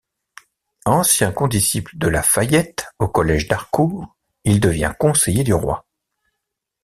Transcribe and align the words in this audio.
Ancien 0.87 1.31
condisciple 1.31 1.95
de 1.99 2.07
La 2.07 2.23
Fayette 2.23 2.87
au 2.97 3.07
Collège 3.07 3.47
d'Harcourt, 3.47 4.17
il 4.45 4.59
devient 4.59 4.95
conseiller 4.99 5.43
du 5.43 5.53
roi. 5.53 5.85